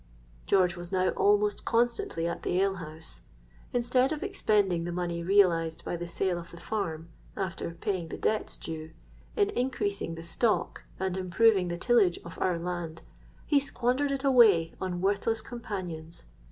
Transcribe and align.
George 0.47 0.75
was 0.75 0.91
now 0.91 1.09
almost 1.09 1.63
constantly 1.63 2.25
at 2.27 2.41
the 2.41 2.59
ale 2.59 2.77
house. 2.77 3.21
Instead 3.71 4.11
of 4.11 4.23
expending 4.23 4.83
the 4.83 4.91
money 4.91 5.21
realised 5.21 5.85
by 5.85 5.95
the 5.95 6.07
sale 6.07 6.39
of 6.39 6.49
the 6.49 6.57
farm, 6.59 7.09
after 7.37 7.69
paying 7.69 8.07
the 8.07 8.17
debts 8.17 8.57
due, 8.57 8.93
in 9.37 9.51
increasing 9.51 10.15
the 10.15 10.23
stock 10.23 10.85
and 10.99 11.17
improving 11.17 11.67
the 11.67 11.77
tillage 11.77 12.17
of 12.25 12.39
our 12.41 12.57
land, 12.57 13.03
he 13.45 13.59
squandered 13.59 14.11
it 14.11 14.23
away 14.23 14.73
on 14.81 15.01
worthless 15.01 15.39
companions. 15.41 16.23